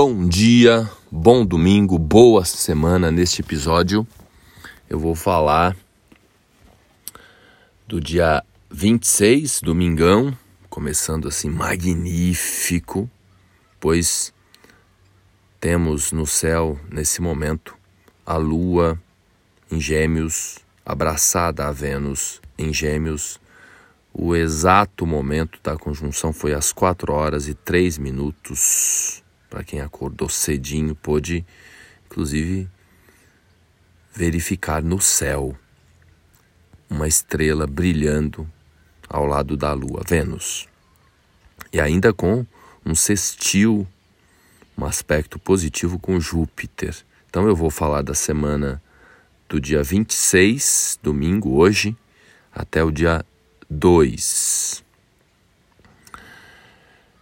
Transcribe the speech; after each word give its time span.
Bom 0.00 0.28
dia, 0.28 0.88
bom 1.10 1.44
domingo, 1.44 1.98
boa 1.98 2.44
semana. 2.44 3.10
Neste 3.10 3.40
episódio 3.42 4.06
eu 4.88 4.96
vou 4.96 5.16
falar 5.16 5.76
do 7.84 8.00
dia 8.00 8.44
26, 8.70 9.60
domingão, 9.60 10.32
começando 10.70 11.26
assim 11.26 11.50
magnífico, 11.50 13.10
pois 13.80 14.32
temos 15.58 16.12
no 16.12 16.28
céu 16.28 16.78
nesse 16.88 17.20
momento 17.20 17.76
a 18.24 18.36
lua 18.36 18.96
em 19.68 19.80
Gêmeos, 19.80 20.58
abraçada 20.86 21.66
a 21.66 21.72
Vênus 21.72 22.40
em 22.56 22.72
Gêmeos. 22.72 23.40
O 24.14 24.36
exato 24.36 25.04
momento 25.04 25.58
da 25.60 25.76
conjunção 25.76 26.32
foi 26.32 26.54
às 26.54 26.72
4 26.72 27.12
horas 27.12 27.48
e 27.48 27.54
3 27.54 27.98
minutos 27.98 29.24
para 29.48 29.64
quem 29.64 29.80
acordou 29.80 30.28
cedinho, 30.28 30.94
pôde 30.94 31.44
inclusive 32.06 32.68
verificar 34.12 34.82
no 34.82 35.00
céu 35.00 35.56
uma 36.88 37.06
estrela 37.06 37.66
brilhando 37.66 38.48
ao 39.08 39.26
lado 39.26 39.56
da 39.56 39.72
lua, 39.72 40.02
Vênus. 40.06 40.68
E 41.72 41.80
ainda 41.80 42.12
com 42.12 42.46
um 42.84 42.94
sextil, 42.94 43.86
um 44.76 44.84
aspecto 44.84 45.38
positivo 45.38 45.98
com 45.98 46.18
Júpiter. 46.18 46.96
Então 47.28 47.46
eu 47.46 47.54
vou 47.54 47.70
falar 47.70 48.02
da 48.02 48.14
semana 48.14 48.82
do 49.48 49.60
dia 49.60 49.82
26, 49.82 50.98
domingo, 51.02 51.56
hoje, 51.56 51.96
até 52.52 52.82
o 52.82 52.90
dia 52.90 53.24
2. 53.68 54.84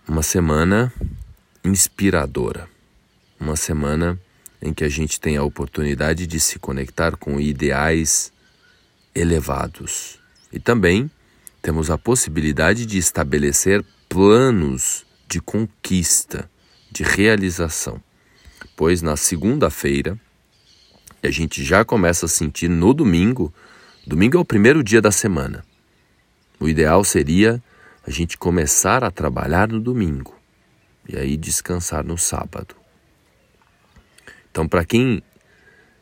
Uma 0.08 0.22
semana 0.22 0.92
inspiradora. 1.66 2.68
Uma 3.38 3.56
semana 3.56 4.18
em 4.62 4.72
que 4.72 4.84
a 4.84 4.88
gente 4.88 5.20
tem 5.20 5.36
a 5.36 5.42
oportunidade 5.42 6.26
de 6.26 6.40
se 6.40 6.58
conectar 6.58 7.16
com 7.16 7.40
ideais 7.40 8.32
elevados. 9.14 10.18
E 10.52 10.58
também 10.58 11.10
temos 11.60 11.90
a 11.90 11.98
possibilidade 11.98 12.86
de 12.86 12.98
estabelecer 12.98 13.84
planos 14.08 15.04
de 15.28 15.40
conquista, 15.40 16.48
de 16.90 17.02
realização. 17.02 18.00
Pois 18.76 19.02
na 19.02 19.16
segunda-feira, 19.16 20.18
a 21.22 21.30
gente 21.30 21.64
já 21.64 21.84
começa 21.84 22.26
a 22.26 22.28
sentir 22.28 22.68
no 22.68 22.94
domingo, 22.94 23.52
domingo 24.06 24.36
é 24.38 24.40
o 24.40 24.44
primeiro 24.44 24.82
dia 24.84 25.02
da 25.02 25.10
semana. 25.10 25.64
O 26.60 26.68
ideal 26.68 27.02
seria 27.02 27.62
a 28.06 28.10
gente 28.10 28.38
começar 28.38 29.02
a 29.02 29.10
trabalhar 29.10 29.68
no 29.68 29.80
domingo 29.80 30.35
e 31.08 31.16
aí 31.16 31.36
descansar 31.36 32.04
no 32.04 32.18
sábado. 32.18 32.74
Então, 34.50 34.66
para 34.66 34.84
quem 34.84 35.22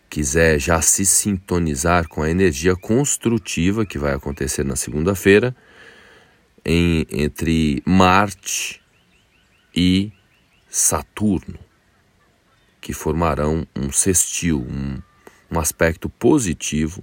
quiser 0.09 0.59
já 0.61 0.81
se 0.81 1.05
sintonizar 1.05 2.09
com 2.09 2.23
a 2.23 2.31
energia 2.31 2.75
construtiva 2.77 3.85
que 3.85 3.99
vai 3.99 4.15
acontecer 4.15 4.65
na 4.65 4.77
segunda-feira, 4.77 5.55
entre 6.65 7.83
Marte 7.85 8.81
e 9.75 10.13
Saturno, 10.69 11.59
que 12.81 12.93
formarão 12.93 13.67
um 13.75 13.91
sextil, 13.91 14.61
um, 14.61 15.03
um 15.51 15.59
aspecto 15.59 16.09
positivo, 16.09 17.03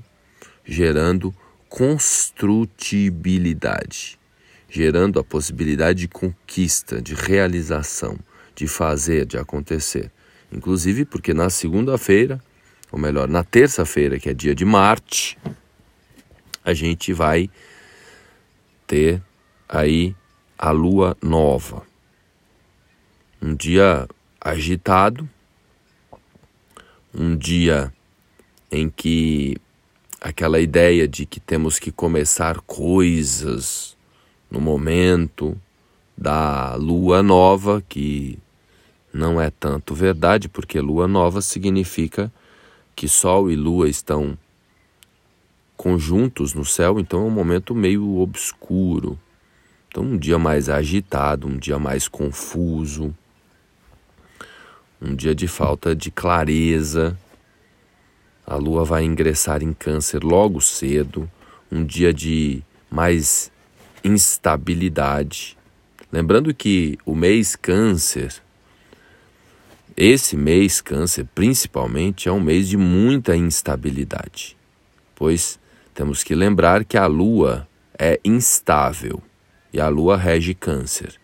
gerando 0.64 1.36
construtibilidade 1.68 4.21
gerando 4.72 5.20
a 5.20 5.24
possibilidade 5.24 6.00
de 6.00 6.08
conquista, 6.08 7.02
de 7.02 7.14
realização, 7.14 8.18
de 8.56 8.70
fazer, 8.70 9.26
de 9.26 9.38
acontecer. 9.38 10.10
Inclusive 10.50 11.04
porque 11.04 11.34
na 11.34 11.50
segunda-feira, 11.50 12.42
ou 12.90 12.98
melhor, 12.98 13.28
na 13.28 13.44
terça-feira, 13.44 14.18
que 14.18 14.30
é 14.30 14.34
dia 14.34 14.56
de 14.56 14.64
Marte, 14.64 15.38
a 16.64 16.74
gente 16.74 17.12
vai 17.12 17.50
ter 18.88 19.22
aí 19.68 20.16
a 20.58 20.72
lua 20.72 21.18
nova. 21.22 21.84
Um 23.42 23.54
dia 23.54 24.08
agitado, 24.40 25.30
um 27.14 27.36
dia 27.36 27.92
em 28.72 28.90
que 28.90 29.58
aquela 30.22 30.62
ideia 30.62 31.10
de 31.10 31.26
que 31.26 31.42
temos 31.42 31.78
que 31.78 31.92
começar 31.92 32.62
coisas 32.62 33.98
no 34.52 34.60
momento 34.60 35.58
da 36.18 36.76
lua 36.76 37.24
nova, 37.24 37.82
que 37.88 38.38
não 39.14 39.42
é 39.42 39.50
tanto 39.50 39.96
verdade, 39.96 40.50
porque 40.50 40.80
lua 40.80 41.08
nova 41.08 41.42
significa 41.42 42.32
que 42.96 43.08
Sol 43.08 43.50
e 43.50 43.56
Lua 43.56 43.90
estão 43.90 44.38
conjuntos 45.76 46.54
no 46.54 46.64
céu, 46.64 47.00
então 47.00 47.22
é 47.22 47.24
um 47.24 47.32
momento 47.32 47.74
meio 47.74 48.20
obscuro. 48.20 49.18
Então, 49.88 50.04
um 50.04 50.18
dia 50.18 50.38
mais 50.38 50.70
agitado, 50.70 51.48
um 51.48 51.58
dia 51.58 51.80
mais 51.80 52.08
confuso, 52.08 53.14
um 55.02 55.16
dia 55.16 55.34
de 55.34 55.48
falta 55.48 55.96
de 55.96 56.12
clareza. 56.12 57.18
A 58.46 58.56
lua 58.56 58.86
vai 58.86 59.04
ingressar 59.04 59.64
em 59.64 59.74
Câncer 59.74 60.24
logo 60.24 60.62
cedo, 60.62 61.30
um 61.72 61.84
dia 61.84 62.14
de 62.14 62.62
mais 62.90 63.51
instabilidade. 64.04 65.58
Lembrando 66.12 66.54
que 66.54 66.98
o 67.06 67.16
mês 67.16 67.56
Câncer, 67.56 68.34
esse 69.96 70.36
mês 70.36 70.82
Câncer 70.82 71.28
principalmente, 71.34 72.28
é 72.28 72.32
um 72.32 72.40
mês 72.40 72.68
de 72.68 72.78
muita 72.78 73.36
instabilidade, 73.36 74.58
pois 75.16 75.60
temos 75.94 76.24
que 76.24 76.36
lembrar 76.36 76.84
que 76.84 76.98
a 76.98 77.06
Lua 77.06 77.68
é 77.98 78.20
instável 78.26 79.22
e 79.72 79.80
a 79.80 79.88
Lua 79.88 80.18
rege 80.18 80.54
Câncer. 80.54 81.16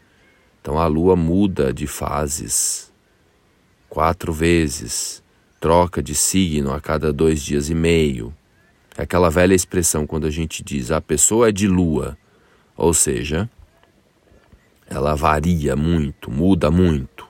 Então 0.62 0.78
a 0.78 0.88
Lua 0.88 1.16
muda 1.16 1.74
de 1.74 1.88
fases 1.88 2.92
quatro 3.90 4.32
vezes, 4.32 5.24
troca 5.60 6.02
de 6.04 6.14
signo 6.14 6.72
a 6.72 6.80
cada 6.80 7.12
dois 7.12 7.42
dias 7.42 7.70
e 7.70 7.76
meio. 7.76 8.34
É 8.98 9.04
aquela 9.04 9.30
velha 9.30 9.54
expressão 9.54 10.06
quando 10.06 10.28
a 10.28 10.30
gente 10.30 10.64
diz 10.64 10.92
a 10.92 11.02
pessoa 11.02 11.50
é 11.50 11.52
de 11.52 11.68
Lua 11.68 12.18
ou 12.78 12.94
seja, 12.94 13.50
ela 14.88 15.16
varia 15.16 15.76
muito, 15.76 16.32
muda 16.32 16.70
muito. 16.70 17.28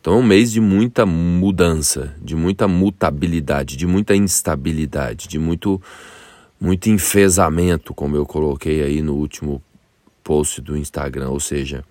Então 0.00 0.14
é 0.14 0.16
um 0.18 0.22
mês 0.22 0.52
de 0.52 0.60
muita 0.60 1.06
mudança, 1.06 2.14
de 2.20 2.36
muita 2.36 2.68
mutabilidade, 2.68 3.74
de 3.74 3.86
muita 3.86 4.14
instabilidade, 4.14 5.26
de 5.26 5.38
muito, 5.38 5.80
muito 6.60 6.90
enfesamento, 6.90 7.94
como 7.94 8.14
eu 8.14 8.26
coloquei 8.26 8.82
aí 8.82 9.00
no 9.00 9.14
último 9.14 9.62
post 10.22 10.60
do 10.60 10.76
Instagram. 10.76 11.30
Ou 11.30 11.40
seja, 11.40 11.82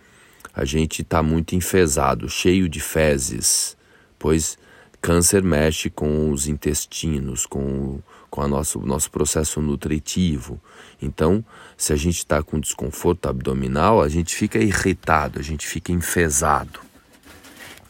a 0.53 0.63
gente 0.63 1.01
está 1.01 1.23
muito 1.23 1.55
enfesado, 1.55 2.29
cheio 2.29 2.69
de 2.69 2.79
fezes, 2.79 3.75
pois 4.19 4.59
câncer 5.01 5.41
mexe 5.41 5.89
com 5.89 6.29
os 6.29 6.47
intestinos, 6.47 7.47
com 7.47 7.99
com 8.33 8.41
o 8.41 8.47
nosso, 8.47 8.79
nosso 8.79 9.11
processo 9.11 9.61
nutritivo. 9.61 10.59
Então, 10.99 11.45
se 11.77 11.93
a 11.93 11.95
gente 11.95 12.17
está 12.17 12.41
com 12.41 12.59
desconforto 12.59 13.29
abdominal, 13.29 14.01
a 14.01 14.09
gente 14.09 14.35
fica 14.35 14.57
irritado, 14.57 15.37
a 15.37 15.43
gente 15.43 15.67
fica 15.67 15.91
enfesado. 15.91 16.79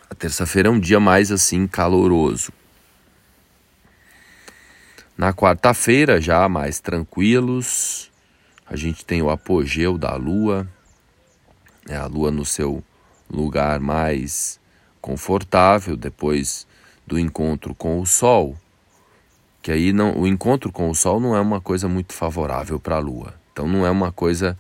A 0.10 0.14
terça-feira 0.14 0.68
é 0.68 0.72
um 0.72 0.82
dia 0.82 1.00
mais 1.00 1.32
assim 1.32 1.66
caloroso. 1.66 2.52
Na 5.18 5.32
quarta-feira, 5.32 6.20
já 6.20 6.50
mais 6.50 6.82
tranquilos, 6.82 8.12
a 8.68 8.76
gente 8.76 9.06
tem 9.06 9.22
o 9.22 9.30
apogeu 9.30 9.98
da 9.98 10.14
lua, 10.18 10.68
é 11.88 11.96
a 11.96 12.06
lua 12.06 12.32
no 12.32 12.44
seu 12.44 12.84
lugar 13.32 13.80
mais 13.80 14.60
confortável 15.00 15.96
depois 15.96 16.68
do 17.08 17.18
encontro 17.18 17.74
com 17.74 18.02
o 18.02 18.06
sol 18.06 18.58
que 19.64 19.72
aí 19.72 19.94
não, 19.94 20.20
o 20.20 20.28
encontro 20.28 20.70
com 20.74 20.90
o 20.90 20.94
Sol 20.94 21.22
não 21.22 21.38
é 21.38 21.40
uma 21.40 21.62
coisa 21.62 21.88
muito 21.88 22.12
favorável 22.12 22.78
para 22.78 22.98
a 22.98 23.00
Lua. 23.00 23.34
Então 23.54 23.66
não 23.66 23.86
é 23.86 23.90
uma 23.90 24.12
coisa 24.12 24.60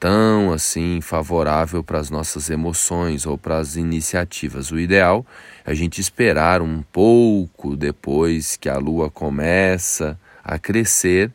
tão 0.00 0.52
assim 0.52 1.00
favorável 1.00 1.84
para 1.84 2.00
as 2.00 2.10
nossas 2.10 2.50
emoções 2.50 3.26
ou 3.26 3.38
para 3.38 3.58
as 3.58 3.76
iniciativas. 3.76 4.72
O 4.72 4.78
ideal 4.80 5.24
é 5.64 5.70
a 5.70 5.74
gente 5.74 6.00
esperar 6.00 6.62
um 6.62 6.82
pouco 6.82 7.76
depois 7.76 8.56
que 8.56 8.68
a 8.68 8.76
Lua 8.76 9.08
começa 9.08 10.18
a 10.42 10.58
crescer 10.58 11.30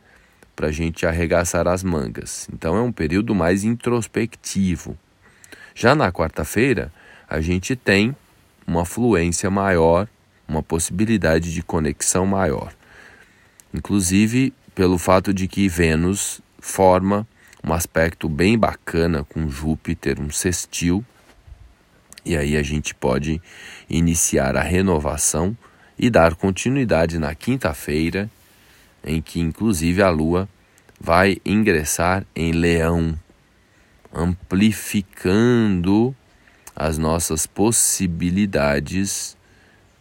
para 0.54 0.68
a 0.68 0.72
gente 0.72 1.06
arregaçar 1.06 1.70
as 1.70 1.84
mangas. 1.84 2.50
Então 2.52 2.76
é 2.76 2.82
um 2.82 2.92
período 2.92 3.34
mais 3.34 3.64
introspectivo. 3.64 4.98
Já 5.74 5.96
na 5.96 6.12
quarta-feira, 6.12 6.92
a 7.30 7.40
gente 7.40 7.78
tem 7.78 8.14
uma 8.68 8.84
fluência 8.84 9.50
maior, 9.50 10.06
uma 10.46 10.62
possibilidade 10.62 11.54
de 11.54 11.64
conexão 11.64 12.26
maior 12.26 12.74
inclusive 13.74 14.54
pelo 14.74 14.98
fato 14.98 15.34
de 15.34 15.48
que 15.48 15.70
Vênus 15.70 16.42
forma 16.60 17.28
um 17.64 17.74
aspecto 17.74 18.30
bem 18.30 18.58
bacana 18.58 19.24
com 19.24 19.50
Júpiter, 19.50 20.22
um 20.22 20.30
sextil, 20.30 21.04
E 22.24 22.36
aí 22.36 22.58
a 22.58 22.64
gente 22.64 22.96
pode 22.96 23.40
iniciar 23.88 24.58
a 24.58 24.64
renovação 24.64 25.56
e 25.98 26.10
dar 26.10 26.36
continuidade 26.36 27.20
na 27.20 27.36
quinta-feira, 27.36 28.30
em 29.04 29.22
que 29.22 29.40
inclusive 29.40 30.02
a 30.02 30.10
Lua 30.10 30.50
vai 31.00 31.38
ingressar 31.46 32.26
em 32.36 32.52
Leão, 32.52 33.18
amplificando 34.12 36.16
as 36.76 36.98
nossas 36.98 37.46
possibilidades 37.46 39.38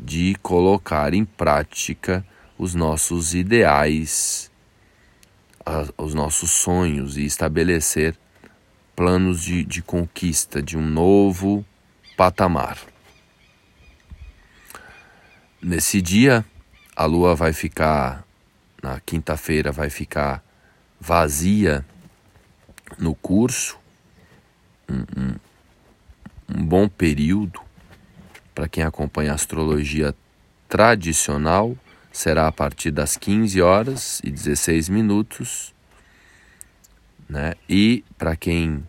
de 0.00 0.34
colocar 0.42 1.14
em 1.14 1.24
prática 1.24 2.24
os 2.58 2.74
nossos 2.74 3.34
ideais, 3.34 4.50
os 5.96 6.14
nossos 6.14 6.50
sonhos 6.50 7.16
e 7.16 7.24
estabelecer 7.24 8.16
planos 8.94 9.42
de, 9.42 9.64
de 9.64 9.82
conquista 9.82 10.62
de 10.62 10.76
um 10.76 10.86
novo 10.86 11.64
patamar. 12.16 12.78
Nesse 15.60 16.00
dia, 16.00 16.44
a 16.94 17.06
lua 17.06 17.34
vai 17.34 17.52
ficar, 17.52 18.24
na 18.82 19.00
quinta-feira, 19.00 19.72
vai 19.72 19.90
ficar 19.90 20.44
vazia 21.00 21.84
no 22.98 23.14
curso, 23.14 23.78
um, 24.88 25.04
um, 25.18 25.34
um 26.56 26.64
bom 26.64 26.88
período 26.88 27.60
para 28.54 28.68
quem 28.68 28.84
acompanha 28.84 29.32
a 29.32 29.34
astrologia 29.34 30.14
tradicional 30.68 31.76
será 32.14 32.46
a 32.46 32.52
partir 32.52 32.92
das 32.92 33.16
15 33.16 33.60
horas 33.60 34.20
e 34.22 34.30
16 34.30 34.88
minutos, 34.88 35.74
né? 37.28 37.54
E 37.68 38.04
para 38.16 38.36
quem 38.36 38.84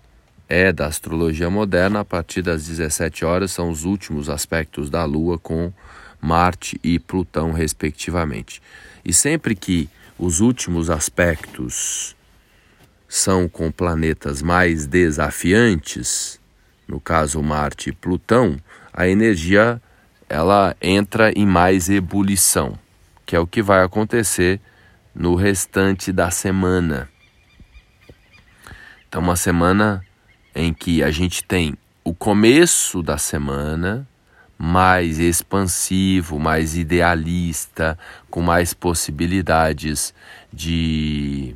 é 0.48 0.72
da 0.72 0.86
astrologia 0.86 1.50
moderna, 1.50 2.02
a 2.02 2.06
partir 2.06 2.44
das 2.44 2.68
17 2.68 3.26
horas 3.26 3.52
são 3.52 3.72
os 3.72 3.84
últimos 3.84 4.30
aspectos 4.30 4.92
da 4.92 5.04
Lua 5.06 5.40
com 5.40 5.74
Marte 6.22 6.80
e 6.84 7.00
Plutão, 7.00 7.52
respectivamente. 7.52 8.62
E 9.04 9.12
sempre 9.12 9.56
que 9.56 9.90
os 10.20 10.40
últimos 10.40 10.92
aspectos 10.92 12.16
são 13.10 13.50
com 13.50 13.72
planetas 13.72 14.44
mais 14.44 14.86
desafiantes, 14.86 16.40
no 16.88 17.00
caso 17.00 17.42
Marte 17.42 17.90
e 17.90 17.94
Plutão, 17.94 18.56
a 18.94 19.08
energia 19.08 19.82
ela 20.30 20.76
entra 20.80 21.32
em 21.36 21.46
mais 21.46 21.90
ebulição, 21.90 22.78
que 23.26 23.36
é 23.36 23.40
o 23.40 23.48
que 23.48 23.62
vai 23.62 23.84
acontecer 23.84 24.60
no 25.14 25.36
restante 25.36 26.12
da 26.12 26.30
semana. 26.30 27.10
Então, 29.08 29.22
uma 29.22 29.36
semana 29.36 30.06
em 30.54 30.74
que 30.74 31.02
a 31.02 31.10
gente 31.10 31.44
tem 31.44 31.78
o 32.04 32.14
começo 32.14 33.02
da 33.02 33.18
semana 33.18 34.08
mais 34.58 35.20
expansivo, 35.20 36.40
mais 36.40 36.78
idealista, 36.78 37.98
com 38.30 38.42
mais 38.42 38.74
possibilidades 38.74 40.14
de 40.52 41.56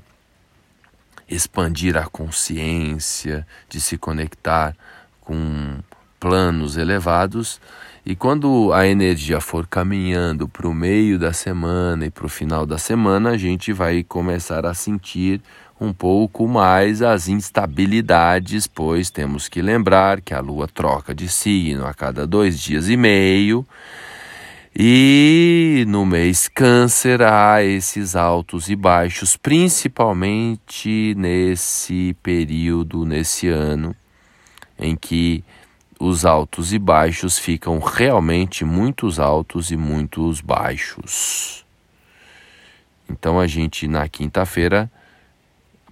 expandir 1.30 1.95
a 1.95 2.06
consciência, 2.07 3.45
de 3.69 3.80
se 3.80 3.98
conectar 3.98 4.75
com 5.21 5.80
planos 6.19 6.75
elevados. 6.75 7.62
E 8.10 8.16
quando 8.16 8.74
a 8.74 8.88
energia 8.88 9.40
for 9.40 9.68
caminhando 9.68 10.48
para 10.50 10.68
o 10.68 10.74
meio 10.74 11.20
da 11.20 11.32
semana 11.32 12.08
e 12.08 12.10
para 12.10 12.26
o 12.26 12.28
final 12.28 12.66
da 12.66 12.80
semana, 12.80 13.30
a 13.30 13.38
gente 13.38 13.72
vai 13.72 14.02
começar 14.02 14.66
a 14.66 14.74
sentir 14.74 15.40
um 15.80 15.94
pouco 15.94 16.48
mais 16.48 17.04
as 17.04 17.28
instabilidades, 17.28 18.66
pois 18.66 19.12
temos 19.12 19.48
que 19.48 19.62
lembrar 19.62 20.22
que 20.22 20.34
a 20.34 20.40
Lua 20.40 20.68
troca 20.68 21.14
de 21.14 21.30
signo 21.30 21.86
a 21.86 21.94
cada 21.94 22.26
dois 22.26 22.60
dias 22.60 22.90
e 22.90 22.98
meio. 22.98 23.64
E 24.76 25.86
no 25.88 26.04
mês 26.04 26.48
Câncer 26.48 27.22
há 27.22 27.64
esses 27.64 28.16
altos 28.16 28.70
e 28.70 28.76
baixos, 28.76 29.38
principalmente 29.38 31.14
nesse 31.16 32.16
período, 32.24 33.06
nesse 33.06 33.50
ano, 33.50 33.96
em 34.80 34.96
que 34.96 35.44
os 36.00 36.25
altos 36.25 36.72
e 36.72 36.80
baixos 36.80 37.38
ficam 37.38 37.78
realmente 37.80 38.63
muitos 38.63 39.19
altos 39.19 39.69
e 39.69 39.75
muitos 39.75 40.40
baixos. 40.40 41.66
Então 43.10 43.40
a 43.40 43.46
gente 43.46 43.88
na 43.88 44.07
quinta-feira 44.07 44.90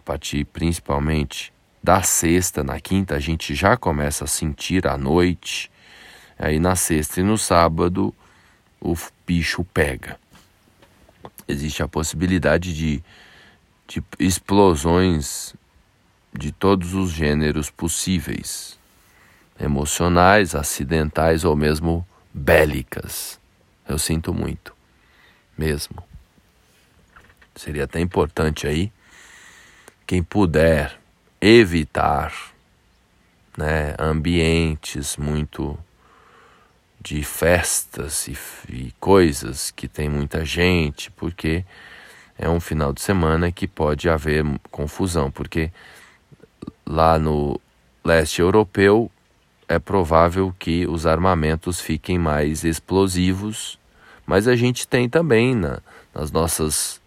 partir 0.07 0.45
principalmente 0.45 1.51
da 1.83 2.01
sexta, 2.01 2.63
na 2.63 2.80
quinta 2.80 3.15
a 3.15 3.19
gente 3.19 3.54
já 3.54 3.75
começa 3.75 4.24
a 4.24 4.27
sentir 4.27 4.88
à 4.88 4.98
noite, 4.98 5.69
aí 6.39 6.60
na 6.60 6.77
sexta 6.77 7.19
e 7.19 7.24
no 7.24 7.38
sábado 7.38 8.15
o 8.80 8.95
bicho 9.25 9.65
pega. 9.65 10.18
Existe 11.45 11.83
a 11.83 11.88
possibilidade 11.89 12.74
de, 12.74 13.03
de 13.86 14.01
explosões 14.18 15.53
de 16.33 16.53
todos 16.53 16.94
os 16.94 17.12
gêneros 17.12 17.69
possíveis, 17.69 18.80
emocionais, 19.59 20.56
acidentais 20.56 21.44
ou 21.44 21.56
mesmo 21.56 22.07
bélicas. 22.33 23.39
Eu 23.88 23.98
sinto 23.98 24.33
muito, 24.33 24.75
mesmo. 25.57 26.04
Seria 27.56 27.86
até 27.86 28.00
importante 28.00 28.68
aí 28.68 28.92
quem 30.06 30.21
puder 30.21 30.98
evitar 31.42 32.33
né, 33.57 33.95
ambientes 33.98 35.18
muito 35.18 35.77
de 37.01 37.24
festas 37.24 38.27
e, 38.27 38.38
e, 38.69 38.92
coisas 39.00 39.71
que 39.71 39.88
tem 39.88 40.10
muita 40.10 40.45
gente, 40.45 41.10
porque 41.12 41.65
é 42.38 42.50
um 42.50 42.60
final 42.60 42.94
de 42.94 43.01
semana 43.01 43.51
que 43.51 43.68
pode 43.68 44.10
haver 44.10 44.44
confusão, 44.69 45.31
porque 45.31 45.71
lá 46.86 47.18
no 47.18 47.60
leste 48.03 48.42
europeu 48.42 49.12
é 49.68 49.80
provável 49.80 50.54
que 50.58 50.88
os 50.88 51.06
armamentos 51.06 51.80
fiquem 51.80 52.18
mais 52.18 52.64
explosivos, 52.64 53.78
mas 54.25 54.48
a 54.48 54.56
gente 54.56 54.88
tem 54.88 55.10
também 55.10 55.56
na, 55.56 55.80
nas 56.14 56.31
nossas 56.31 57.02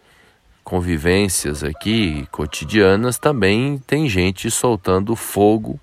convivências 0.63 1.63
aqui 1.63 2.27
cotidianas 2.31 3.17
também 3.17 3.79
tem 3.79 4.07
gente 4.07 4.49
soltando 4.51 5.15
fogo 5.15 5.79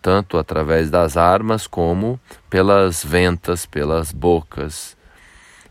tanto 0.00 0.38
através 0.38 0.90
das 0.90 1.16
armas 1.16 1.66
como 1.66 2.20
pelas 2.48 3.04
ventas, 3.04 3.66
pelas 3.66 4.12
bocas, 4.12 4.96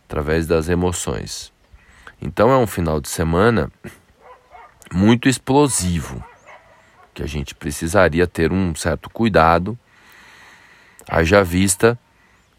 através 0.06 0.46
das 0.46 0.70
emoções. 0.70 1.52
Então 2.22 2.52
é 2.52 2.58
um 2.58 2.68
final 2.68 3.00
de 3.00 3.10
semana 3.10 3.72
muito 4.94 5.28
explosivo, 5.30 6.24
que 7.14 7.24
a 7.24 7.26
gente 7.26 7.56
precisaria 7.56 8.28
ter 8.28 8.52
um 8.52 8.76
certo 8.76 9.10
cuidado, 9.10 9.78
haja 11.10 11.44
vista 11.44 11.98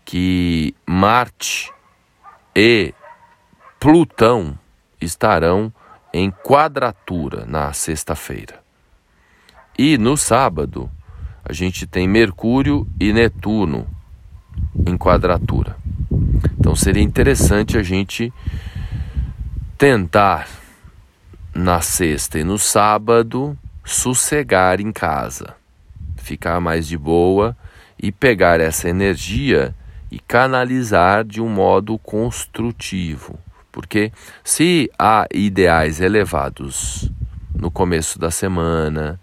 que 0.05 0.75
Marte 0.87 1.73
e 2.57 2.95
Plutão 3.79 4.59
estarão 5.01 5.73
em 6.13 6.31
quadratura 6.31 7.45
na 7.47 7.73
sexta-feira. 7.73 8.61
E 9.79 9.97
no 9.99 10.17
sábado, 10.17 10.91
a 11.45 11.53
gente 11.53 11.87
tem 11.87 12.09
Mercúrio 12.09 12.89
e 12.99 13.13
Netuno 13.13 13.87
em 14.87 14.97
quadratura. 14.97 15.77
Então 16.59 16.75
seria 16.75 17.03
interessante 17.03 17.79
a 17.79 17.83
gente 17.83 18.33
tentar 19.77 20.49
na 21.55 21.81
sexta 21.81 22.39
e 22.39 22.45
no 22.45 22.59
sábado 22.59 23.57
sossegar 23.85 24.81
em 24.81 24.91
casa, 24.91 25.55
ficar 26.17 26.61
mais 26.61 26.87
de 26.87 26.99
boa 26.99 27.57
e 28.01 28.13
pegar 28.13 28.61
essa 28.61 28.89
energia 28.89 29.75
e 30.11 30.19
canalizar 30.19 31.25
de 31.25 31.41
um 31.41 31.49
modo 31.49 31.99
construtivo. 31.99 33.39
Porque 33.71 34.13
se 34.43 34.91
há 34.99 35.27
ideais 35.33 36.01
elevados 36.01 37.11
no 37.55 37.71
começo 37.71 38.19
da 38.19 38.31
semana, 38.31 39.21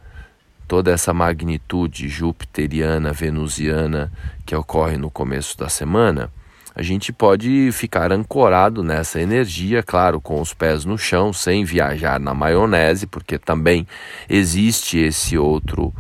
toda 0.67 0.91
essa 0.91 1.13
magnitude 1.13 2.08
jupiteriana, 2.08 3.12
venusiana 3.12 4.12
que 4.46 4.55
ocorre 4.55 4.98
no 4.98 5.10
começo 5.10 5.58
da 5.58 5.70
semana, 5.70 6.32
a 6.75 6.82
gente 6.82 7.13
pode 7.13 7.70
ficar 7.72 8.12
ancorado 8.12 8.84
nessa 8.84 9.22
energia, 9.22 9.82
claro, 9.82 10.20
com 10.20 10.41
os 10.41 10.53
pés 10.53 10.84
no 10.84 10.98
chão, 10.98 11.32
sem 11.32 11.63
viajar 11.63 12.20
na 12.20 12.34
maionese, 12.34 13.08
porque 13.08 13.38
também 13.38 13.88
existe 14.29 14.98
esse 14.98 15.38
outro 15.38 15.94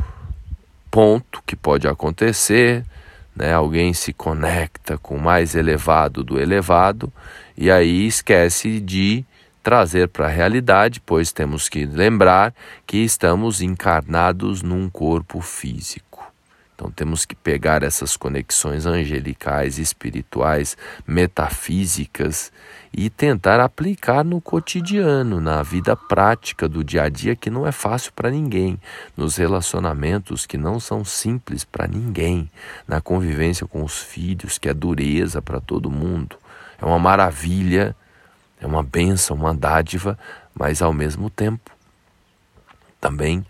ponto 0.95 1.43
que 1.45 1.57
pode 1.57 1.89
acontecer, 1.89 2.85
né? 3.35 3.53
Alguém 3.53 3.93
se 3.93 4.13
conecta 4.13 4.97
com 4.97 5.17
o 5.17 5.21
mais 5.21 5.53
elevado 5.53 6.23
do 6.23 6.39
elevado 6.39 7.11
e 7.57 7.69
aí 7.69 8.07
esquece 8.07 8.79
de 8.79 9.25
trazer 9.61 10.07
para 10.07 10.27
a 10.27 10.29
realidade, 10.29 11.01
pois 11.05 11.33
temos 11.33 11.67
que 11.67 11.85
lembrar 11.85 12.55
que 12.87 12.99
estamos 12.99 13.61
encarnados 13.61 14.61
num 14.61 14.89
corpo 14.89 15.41
físico. 15.41 16.04
Então 16.75 16.91
temos 16.91 17.25
que 17.25 17.33
pegar 17.33 17.83
essas 17.83 18.17
conexões 18.17 18.85
angelicais, 18.85 19.79
espirituais, 19.79 20.77
metafísicas 21.07 22.51
e 22.93 23.09
tentar 23.09 23.61
aplicar 23.61 24.25
no 24.25 24.41
cotidiano, 24.41 25.39
na 25.39 25.63
vida 25.63 25.95
prática 25.95 26.67
do 26.67 26.83
dia 26.83 27.03
a 27.03 27.09
dia 27.09 27.33
que 27.33 27.49
não 27.49 27.65
é 27.65 27.71
fácil 27.71 28.11
para 28.13 28.29
ninguém, 28.29 28.77
nos 29.15 29.37
relacionamentos 29.37 30.45
que 30.45 30.57
não 30.57 30.77
são 30.77 31.05
simples 31.05 31.63
para 31.63 31.87
ninguém, 31.87 32.51
na 32.85 32.99
convivência 32.99 33.65
com 33.65 33.81
os 33.81 33.97
filhos 33.97 34.57
que 34.57 34.67
é 34.67 34.73
dureza 34.73 35.41
para 35.41 35.61
todo 35.61 35.89
mundo. 35.89 36.37
É 36.77 36.85
uma 36.85 36.99
maravilha, 36.99 37.95
é 38.59 38.67
uma 38.67 38.83
benção, 38.83 39.37
uma 39.37 39.53
dádiva, 39.53 40.19
mas 40.53 40.81
ao 40.81 40.91
mesmo 40.91 41.29
tempo 41.29 41.71
também 42.99 43.45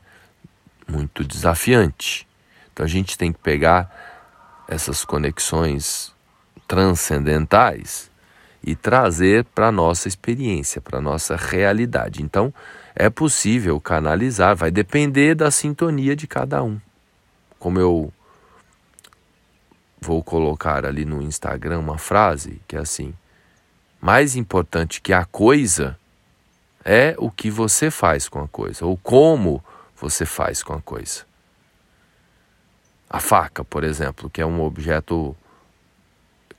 muito 0.88 1.24
desafiante. 1.24 2.28
Então 2.76 2.86
a 2.86 2.90
gente 2.90 3.18
tem 3.18 3.32
que 3.32 3.40
pegar 3.40 3.90
essas 4.68 5.06
conexões 5.06 6.14
transcendentais 6.68 8.12
e 8.62 8.76
trazer 8.76 9.46
para 9.46 9.68
a 9.68 9.72
nossa 9.72 10.10
experiência, 10.10 10.82
para 10.82 10.98
a 10.98 11.02
nossa 11.02 11.38
realidade. 11.38 12.22
Então 12.22 12.54
é 12.94 13.10
possível 13.10 13.80
canalizar, 13.80 14.58
vai 14.58 14.72
depender 14.72 15.36
da 15.36 15.50
sintonia 15.50 16.18
de 16.18 16.28
cada 16.28 16.62
um. 16.62 16.78
Como 17.58 17.80
eu 17.80 18.12
vou 20.02 20.22
colocar 20.22 20.86
ali 20.86 21.06
no 21.06 21.22
Instagram 21.22 21.80
uma 21.80 21.98
frase 21.98 22.62
que 22.68 22.76
é 22.76 22.80
assim: 22.80 23.14
mais 24.02 24.36
importante 24.36 25.00
que 25.00 25.14
a 25.14 25.24
coisa 25.24 25.98
é 26.84 27.16
o 27.18 27.32
que 27.32 27.50
você 27.50 27.90
faz 27.90 28.28
com 28.28 28.42
a 28.42 28.50
coisa, 28.50 28.86
ou 28.86 28.98
como 28.98 29.64
você 29.96 30.26
faz 30.26 30.62
com 30.62 30.74
a 30.74 30.82
coisa. 30.82 31.24
A 33.10 33.20
faca, 33.20 33.64
por 33.64 33.84
exemplo, 33.84 34.30
que 34.30 34.42
é 34.42 34.46
um 34.46 34.62
objeto 34.62 35.36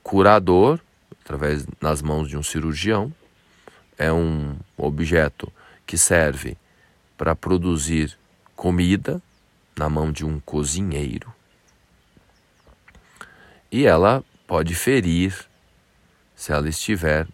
curador, 0.01 0.79
através 1.23 1.65
nas 1.81 2.01
mãos 2.01 2.29
de 2.29 2.37
um 2.37 2.43
cirurgião, 2.43 3.13
é 3.97 4.11
um 4.11 4.55
objeto 4.77 5.51
que 5.85 5.97
serve 5.97 6.57
para 7.17 7.35
produzir 7.35 8.17
comida 8.55 9.21
na 9.75 9.89
mão 9.89 10.11
de 10.11 10.25
um 10.25 10.39
cozinheiro. 10.39 11.33
E 13.71 13.85
ela 13.85 14.23
pode 14.45 14.75
ferir 14.75 15.45
se 16.35 16.51
ela 16.51 16.69
estiver 16.69 17.27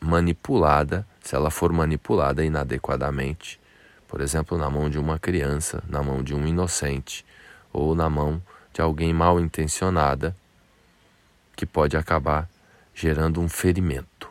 manipulada, 0.00 1.06
se 1.20 1.34
ela 1.34 1.50
for 1.50 1.72
manipulada 1.72 2.44
inadequadamente, 2.44 3.60
por 4.08 4.20
exemplo, 4.20 4.56
na 4.56 4.70
mão 4.70 4.88
de 4.88 4.98
uma 4.98 5.18
criança, 5.18 5.82
na 5.88 6.02
mão 6.02 6.22
de 6.22 6.34
um 6.34 6.46
inocente 6.46 7.24
ou 7.76 7.94
na 7.94 8.08
mão 8.08 8.42
de 8.72 8.80
alguém 8.80 9.12
mal 9.12 9.38
intencionada 9.38 10.34
que 11.54 11.66
pode 11.66 11.96
acabar 11.96 12.48
gerando 12.94 13.40
um 13.40 13.48
ferimento. 13.48 14.30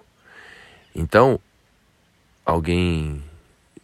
Então, 0.94 1.40
alguém 2.46 3.24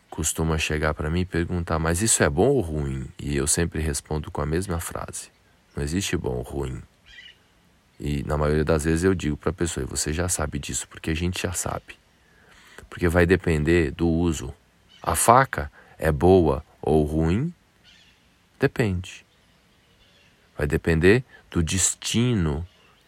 costuma 0.10 0.58
chegar 0.58 0.94
para 0.94 1.10
mim 1.10 1.22
e 1.22 1.26
perguntar: 1.26 1.78
"Mas 1.78 2.02
isso 2.02 2.24
é 2.24 2.30
bom 2.30 2.50
ou 2.50 2.62
ruim?" 2.62 3.08
E 3.20 3.36
eu 3.36 3.48
sempre 3.48 3.80
respondo 3.80 4.32
com 4.32 4.42
a 4.42 4.46
mesma 4.46 4.80
frase: 4.80 5.30
"Não 5.76 5.84
existe 5.84 6.18
bom 6.18 6.38
ou 6.38 6.44
ruim." 6.44 6.82
E 8.00 8.24
na 8.24 8.38
maioria 8.38 8.66
das 8.66 8.84
vezes 8.86 9.04
eu 9.04 9.14
digo 9.14 9.38
para 9.38 9.52
a 9.52 9.54
pessoa: 9.54 9.86
"Você 9.86 10.12
já 10.12 10.28
sabe 10.28 10.58
disso, 10.58 10.88
porque 10.88 11.12
a 11.12 11.16
gente 11.16 11.42
já 11.42 11.54
sabe." 11.54 12.00
Porque 12.90 13.08
vai 13.08 13.26
depender 13.26 13.92
do 13.92 14.08
uso. 14.08 14.54
A 15.02 15.16
faca 15.16 15.72
é 15.98 16.12
boa 16.12 16.64
ou 16.82 17.04
ruim? 17.04 17.54
Depende. 18.60 19.26
Vai 20.62 20.68
depender 20.68 21.24
do 21.50 21.64
destino 21.64 22.64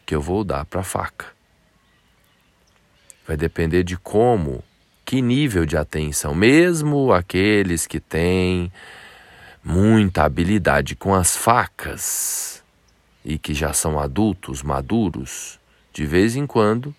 que 0.07 0.15
eu 0.15 0.19
vou 0.19 0.43
dar 0.43 0.65
para 0.65 0.81
a 0.81 0.83
faca. 0.83 1.27
Vai 3.27 3.37
depender 3.37 3.83
de 3.83 3.95
como, 3.95 4.63
que 5.05 5.21
nível 5.21 5.63
de 5.63 5.77
atenção, 5.77 6.33
mesmo 6.33 7.13
aqueles 7.13 7.85
que 7.85 7.99
têm 7.99 8.73
muita 9.63 10.23
habilidade 10.23 10.95
com 10.95 11.13
as 11.13 11.37
facas 11.37 12.63
e 13.23 13.37
que 13.37 13.53
já 13.53 13.71
são 13.71 13.99
adultos, 13.99 14.63
maduros, 14.63 15.59
de 15.93 16.07
vez 16.07 16.35
em 16.35 16.47
quando 16.47 16.91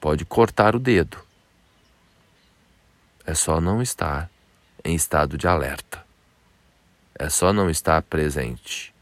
pode 0.00 0.24
cortar 0.24 0.76
o 0.76 0.78
dedo. 0.78 1.18
É 3.26 3.34
só 3.34 3.60
não 3.60 3.82
estar 3.82 4.30
em 4.84 4.94
estado 4.94 5.36
de 5.36 5.48
alerta. 5.48 6.06
É 7.18 7.28
só 7.28 7.52
não 7.52 7.68
estar 7.68 8.00
presente 8.02 8.96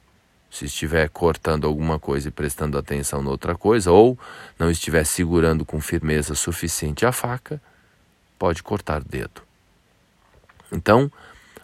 se 0.56 0.64
estiver 0.64 1.10
cortando 1.10 1.66
alguma 1.66 1.98
coisa 1.98 2.28
e 2.28 2.30
prestando 2.30 2.78
atenção 2.78 3.22
noutra 3.22 3.54
coisa, 3.54 3.90
ou 3.90 4.18
não 4.58 4.70
estiver 4.70 5.04
segurando 5.04 5.66
com 5.66 5.78
firmeza 5.80 6.34
suficiente 6.34 7.04
a 7.04 7.12
faca, 7.12 7.60
pode 8.38 8.62
cortar 8.62 9.04
dedo. 9.04 9.42
Então, 10.72 11.12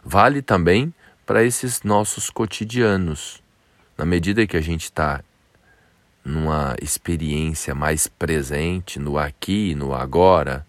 vale 0.05 0.43
também 0.43 0.93
para 1.25 1.43
esses 1.43 1.83
nossos 1.83 2.29
cotidianos. 2.29 3.43
Na 3.97 4.05
medida 4.05 4.47
que 4.47 4.59
a 4.59 4.61
gente 4.61 4.85
está 4.85 5.23
numa 6.23 6.77
experiência 6.81 7.75
mais 7.75 8.07
presente, 8.07 8.99
no 8.99 9.17
aqui 9.17 9.71
e 9.71 9.75
no 9.75 9.95
agora, 9.95 10.67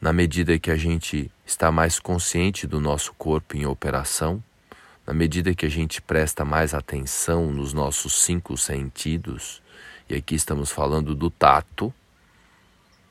na 0.00 0.12
medida 0.12 0.58
que 0.58 0.72
a 0.72 0.76
gente 0.76 1.30
está 1.46 1.70
mais 1.70 2.00
consciente 2.00 2.66
do 2.66 2.80
nosso 2.80 3.14
corpo 3.14 3.56
em 3.56 3.64
operação, 3.64 4.42
na 5.06 5.12
medida 5.12 5.54
que 5.54 5.66
a 5.66 5.70
gente 5.70 6.00
presta 6.00 6.44
mais 6.44 6.74
atenção 6.74 7.52
nos 7.52 7.72
nossos 7.72 8.22
cinco 8.22 8.56
sentidos, 8.56 9.62
e 10.08 10.14
aqui 10.14 10.34
estamos 10.34 10.70
falando 10.70 11.14
do 11.14 11.30
tato, 11.30 11.92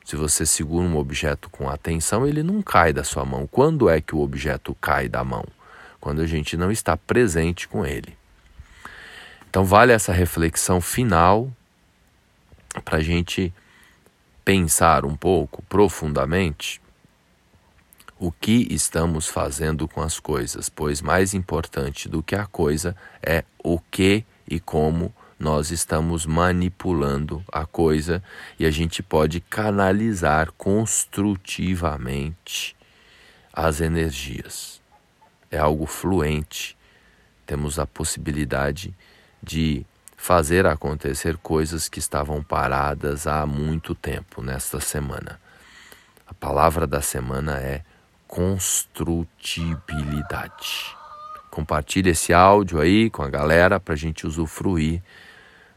se 0.05 0.15
você 0.15 0.45
segura 0.45 0.87
um 0.87 0.97
objeto 0.97 1.49
com 1.49 1.69
atenção, 1.69 2.27
ele 2.27 2.43
não 2.43 2.61
cai 2.61 2.91
da 2.91 3.03
sua 3.03 3.23
mão. 3.23 3.47
Quando 3.47 3.89
é 3.89 4.01
que 4.01 4.15
o 4.15 4.19
objeto 4.19 4.75
cai 4.81 5.07
da 5.07 5.23
mão? 5.23 5.45
Quando 5.99 6.21
a 6.21 6.27
gente 6.27 6.57
não 6.57 6.71
está 6.71 6.97
presente 6.97 7.67
com 7.67 7.85
ele. 7.85 8.17
Então, 9.49 9.63
vale 9.63 9.91
essa 9.91 10.11
reflexão 10.11 10.81
final 10.81 11.51
para 12.83 12.97
a 12.97 13.01
gente 13.01 13.53
pensar 14.43 15.05
um 15.05 15.15
pouco 15.15 15.61
profundamente 15.63 16.81
o 18.21 18.31
que 18.31 18.67
estamos 18.69 19.27
fazendo 19.27 19.87
com 19.87 19.99
as 19.99 20.19
coisas, 20.19 20.69
pois 20.69 21.01
mais 21.01 21.33
importante 21.33 22.07
do 22.07 22.21
que 22.21 22.35
a 22.35 22.45
coisa 22.45 22.95
é 23.19 23.43
o 23.63 23.79
que 23.79 24.23
e 24.47 24.59
como 24.59 25.11
nós 25.39 25.71
estamos 25.71 26.27
manipulando 26.27 27.43
a 27.51 27.65
coisa 27.65 28.21
e 28.59 28.65
a 28.67 28.69
gente 28.69 29.01
pode 29.01 29.41
canalizar 29.41 30.51
construtivamente 30.51 32.75
as 33.51 33.81
energias. 33.81 34.79
É 35.49 35.57
algo 35.57 35.87
fluente. 35.87 36.77
Temos 37.47 37.79
a 37.79 37.87
possibilidade 37.87 38.93
de 39.41 39.83
fazer 40.15 40.67
acontecer 40.67 41.37
coisas 41.37 41.89
que 41.89 41.97
estavam 41.97 42.43
paradas 42.43 43.25
há 43.25 43.47
muito 43.47 43.95
tempo 43.95 44.43
nesta 44.43 44.79
semana. 44.79 45.41
A 46.27 46.35
palavra 46.35 46.85
da 46.85 47.01
semana 47.01 47.57
é 47.57 47.83
construtibilidade. 48.31 50.95
Compartilhe 51.49 52.11
esse 52.11 52.31
áudio 52.31 52.79
aí 52.79 53.09
com 53.09 53.23
a 53.23 53.29
galera 53.29 53.77
para 53.77 53.93
a 53.93 53.97
gente 53.97 54.25
usufruir 54.25 55.03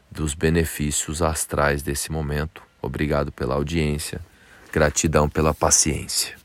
dos 0.09 0.33
benefícios 0.33 1.21
astrais 1.21 1.83
desse 1.83 2.13
momento. 2.13 2.63
Obrigado 2.81 3.29
pela 3.29 3.55
audiência, 3.55 4.21
gratidão 4.71 5.27
pela 5.27 5.53
paciência. 5.53 6.44